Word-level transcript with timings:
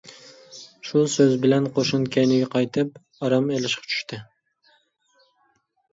شۇ 0.91 1.03
سۆز 1.15 1.35
بىلەن 1.43 1.67
قوشۇن 1.75 2.09
كەينىگە 2.17 2.49
قايتىپ 2.55 2.97
ئارام 3.27 3.49
ئېلىشقا 3.57 3.93
چۈشتى. 3.93 4.23